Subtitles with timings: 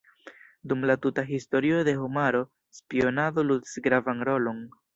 [0.71, 2.43] Dum la tuta Historio de homaro
[2.81, 4.67] spionado ludis gravan rolon.